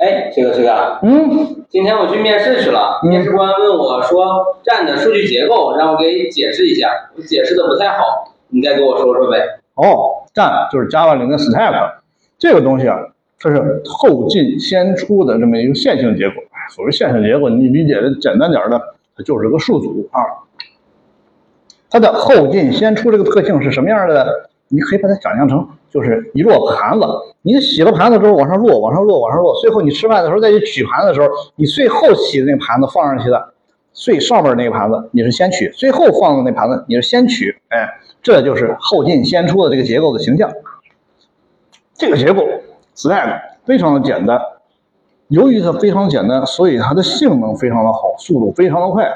[0.00, 9.60] 哎，这个这个，嗯，今天我去面试去了，面试官问我说站的数据结构，让我给解释一下，我解释的不太好，你再给我说说呗。
[9.74, 11.92] 哦，站就是 Java 里的 stack，
[12.38, 12.96] 这个东西啊，
[13.38, 16.36] 它是后进先出的这么一个线性结构。
[16.74, 18.80] 所谓线性结构，你理解的简单点的，
[19.14, 20.48] 它就是个数组啊。
[21.90, 24.48] 它的后进先出这个特性是什么样的？
[24.72, 27.04] 你可以把它想象成就是一摞盘子，
[27.42, 33.52] 你洗了盘子之后往上摞，往上摞，往上摞，最后你吃饭的时候再去取盘子的时候，你最后洗的那个盘子放上去的
[33.92, 40.50] 最上面那个盘子你是先取，最后放的那盘子你是先取，哎，这就是后进先出的这个结构的形象。
[41.94, 42.46] 这个结构
[42.94, 44.40] stack 非常的简单，
[45.26, 49.06] 由于它非常简单，所以它的性能非常的好，速度非常的快。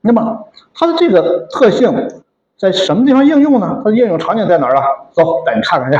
[0.00, 1.92] 那么它的这个特性
[2.58, 3.80] 在什么地方应用呢？
[3.84, 4.84] 它的应用场景在哪儿啊？
[5.12, 5.98] 走，带你看看去。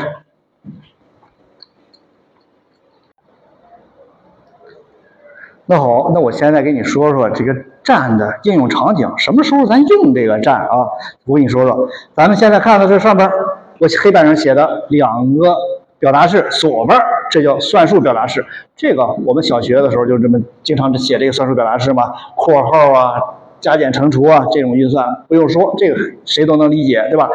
[5.67, 10.89] 那好，那我现在给你说说这个站的应用场景，什么时候咱用这个站啊？
[11.27, 13.31] 我跟你说说，咱们现在看到这上边，
[13.79, 15.55] 我黑板上写的两个
[16.01, 16.99] 表达式，左边
[17.31, 23.23] 这叫算术表达式，这个我们小学的时候就这么经常写这个算术表达式嘛，括号啊。
[23.61, 27.29] 加减乘除啊，这种运算不用说，这个谁都能理解，对吧？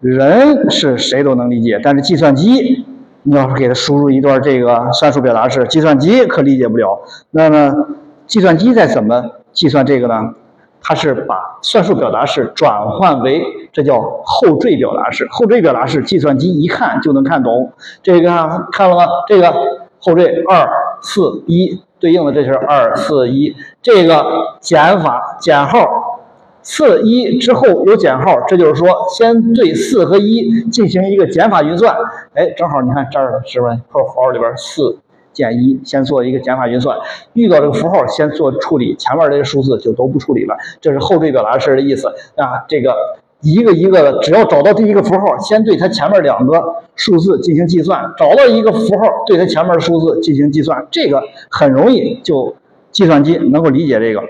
[0.00, 2.84] 人是谁都能理解，但是计算机，
[3.22, 7.00] 你要是给它输入一段这个算术表达式，计算机可理解不了。
[7.30, 7.86] 那么，
[8.26, 10.34] 计算机在怎么计算这个呢？
[10.82, 17.72] 它是把算术表达式转换为这叫后缀表达式，后缀表达式计算机一看就能看懂。
[18.02, 18.28] 这个
[18.70, 19.06] 看了吗？
[19.26, 19.50] 这个
[19.98, 20.68] 后缀二
[21.00, 21.80] 四一。
[21.98, 24.24] 对应的这是二四一，这个
[24.60, 26.20] 减法减号，
[26.62, 31.96] 四一之后有减号，这就是说先对四和一进行一个减法运算。
[32.34, 34.98] 哎，正好你看这儿是不是括号里边四
[35.32, 36.98] 减一，先做一个减法运算，
[37.32, 40.56] 遇到这个符号先做处理，前面这些数字就都不处理了。
[40.80, 42.94] 这是后缀表达式的意思啊，这个。
[43.44, 50.86] 一个一个的，只要找到第一个符号，先对它前面两个数字进行计算；找到一个符号，对它前面的数字进行计算。
[50.90, 52.56] 这个很容易，就
[52.90, 54.22] 计算机能够理解这个。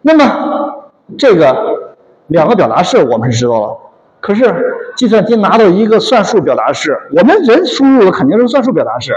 [0.00, 1.96] 那么这个
[2.28, 3.76] 两个表达式我们是知道了，
[4.20, 4.42] 可是
[4.96, 9.12] 计算机拿到一个算术表达式，我们人输入的肯定是算术表达式，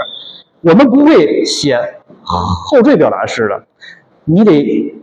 [0.60, 1.78] 我们不会写
[2.22, 3.64] 后缀表达式的，
[4.24, 4.94] 你得。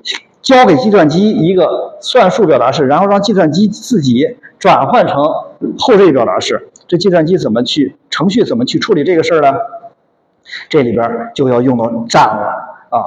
[0.44, 5.24] 交给计算机一个算术表达式，然后让计算机自己转换成
[5.80, 6.70] 后缀表达式。
[6.86, 9.54] 这计算机怎么去程序怎么去处理这个事儿呢？
[10.68, 12.46] 这里边就要用到站了
[12.90, 13.00] 啊。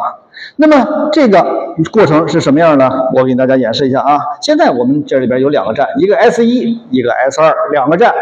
[0.56, 2.90] 那么这个过程是什么样呢？
[3.14, 4.18] 我给大家演示一下啊。
[4.40, 8.14] 现在我们这里边有两个站，一个 S 一，一个 S 二，两个站。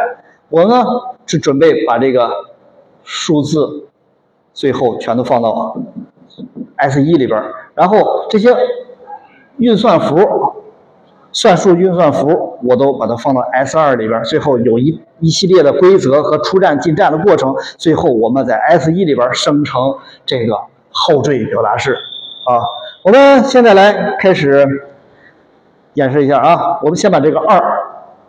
[0.49, 0.85] 我呢
[1.25, 2.29] 是准备把这个
[3.05, 3.87] 数字
[4.53, 5.77] 最后全都放到
[6.77, 7.41] S 一里边，
[7.77, 8.53] 然后这些。
[9.65, 10.17] 运算符，
[11.33, 14.23] 算术运算符，我都把它放到 S 二里边。
[14.25, 17.55] 最后有一一系列的规则和出站进站的过程。
[17.79, 20.55] 最后我们在 S 一里边生成这个
[20.91, 22.61] 后缀表达式啊。
[23.03, 24.67] 我们现在来开始
[25.95, 26.79] 演示一下啊。
[26.83, 27.61] 我们先把这个二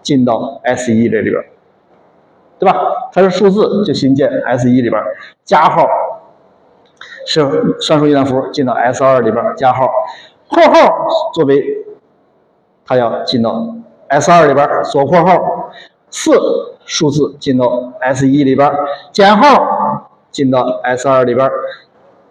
[0.02, 1.44] 进到 S 一这里边，
[2.60, 2.80] 对吧？
[3.12, 5.02] 它是数字，就新建 S 一里边，
[5.44, 5.86] 加号
[7.28, 9.90] 是算术运算符进到 S 二里边，加号。
[10.50, 11.86] 括号作为
[12.86, 13.76] 它要进到
[14.08, 15.72] S 二里边，左括号
[16.12, 16.32] 四
[16.86, 18.72] 数字进到 S 一里边，
[19.12, 21.50] 减号进到 S 二里边，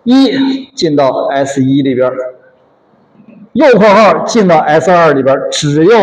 [0.05, 2.13] 一进到 S 一里边，
[3.53, 5.99] 右括号进到 S 二里边，只要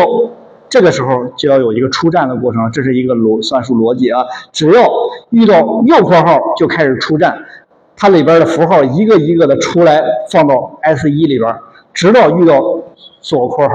[0.68, 4.86] 这个时候就要有一个出站的过程，这是一个逻算术逻辑啊，只要
[5.30, 7.42] 遇到右括号就开始出站，
[7.96, 11.54] 它里边的符号一个一个的出来放到 S 一里边。
[11.92, 12.60] 直到遇到
[13.20, 13.74] 左括号，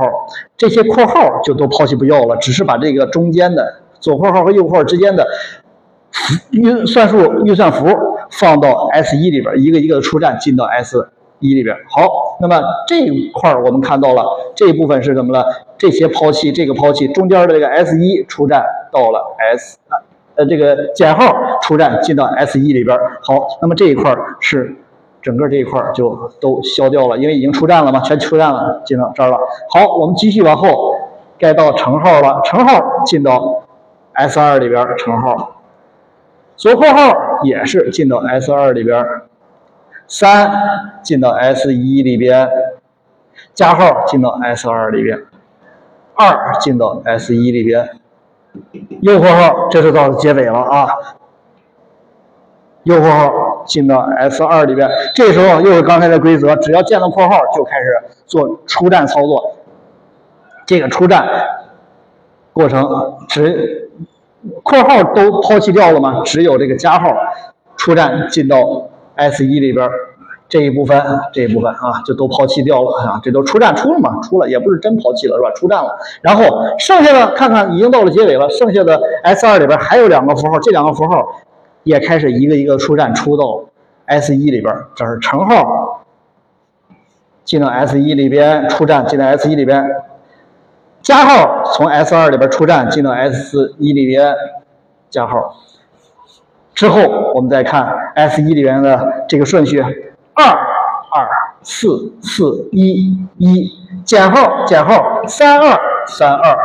[0.58, 5.26] 这些括号就都抛弃不要了，只是把这个中间的左括号和右括号之间的
[6.52, 7.88] 运算术运算符
[8.32, 11.10] 放到 S 一里边，一个一个的出站进到 S
[11.40, 11.76] 一里边。
[11.90, 14.26] 好，那么这一块我们看到了
[14.56, 15.46] 这一部分是什么了？
[15.78, 19.78] 这些抛弃，这个抛弃，中间的这个 S 一出站到了 S，
[20.36, 22.98] 呃，这个减号出站进到 S 一里边。
[23.22, 24.76] 好，那么这一块是。
[25.22, 29.38] 整个这一块就都消掉了，因为已经出站了嘛，全出站了，进到这儿了。
[29.70, 30.96] 好，我们继续往后，
[31.38, 33.64] 该到乘号了，乘号进到
[34.14, 35.62] S 二里边，乘号，
[36.56, 39.06] 左括号也是进到 S 二里边，
[40.08, 40.52] 三
[41.04, 42.50] 进到 S 一里边，
[43.54, 45.20] 加号进到 S 二里边，
[46.16, 47.90] 二进到 S 一里边，
[49.02, 50.88] 右括号这就到结尾了啊。
[52.84, 57.86] 右括号进到 S 二里边，这时候又是刚才的规则，只要见到括号就开始
[58.26, 59.58] 做出站操作。
[60.66, 61.28] 这个出站
[62.54, 63.90] 过程只
[64.64, 66.22] 括号都抛弃掉了吗？
[66.26, 67.14] 只有这个加号
[67.76, 68.58] 出站进到
[69.16, 69.88] S 一里边。
[70.50, 71.04] 这一部分，
[71.34, 75.52] 这一部分啊，就都抛弃掉了啊，这都出站出了嘛，出了也不是真抛弃了是吧？
[75.54, 76.46] 出站了，然后
[76.80, 81.28] 剩下的看看已经到了结尾了，剩下的 S 二里边还有两个符号，这两个符号
[81.88, 83.64] 也开始一个一个出站出到
[84.06, 86.06] S 一里边，这是乘号
[87.44, 89.84] 进到 S 一里边出站进到 S 一里边，
[91.02, 94.36] 加号从 S 二里边出站进到 S 一里边
[95.10, 95.56] 加号，
[96.76, 97.02] 之后
[97.34, 99.82] 我们再看 S 一里边的这个顺序。
[99.82, 101.28] 二二
[101.64, 103.72] 四四一一
[104.06, 106.56] 减号减号三二三二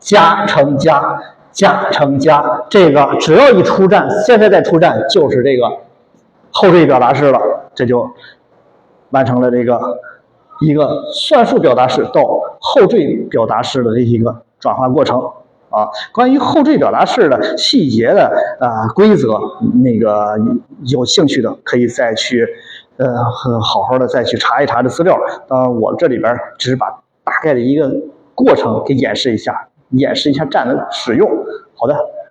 [0.00, 1.20] 加乘加
[1.52, 5.68] 加乘加，这个只要一出站，现在再出站就是这个
[6.50, 7.40] 后缀表达式了，
[7.74, 8.10] 这就
[9.10, 9.80] 完成了这个
[10.60, 12.22] 一个算术表达式到
[12.60, 15.20] 后缀表达式的这一个转换过程
[15.70, 15.88] 啊。
[16.12, 19.38] 关于后缀表达式的细节的啊规则，
[19.82, 20.36] 那个
[20.86, 22.48] 有兴趣的可以再去。
[22.98, 23.08] 呃，
[23.60, 25.18] 好好的再去查一查这资料。
[25.48, 26.86] 呃，我这里边只是把
[27.24, 27.90] 大概的一个
[28.34, 31.28] 过程给演示一下，演示一下站的使用。
[31.74, 32.21] 好的。